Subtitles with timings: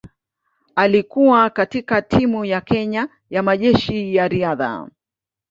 [0.75, 4.89] Alikuwa katika timu ya Kenya ya Majeshi ya Riadha.